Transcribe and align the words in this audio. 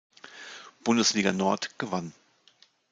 Bundesliga-Nord 0.83 1.77
gewann. 1.77 2.15